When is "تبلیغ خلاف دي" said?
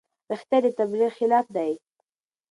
0.79-1.71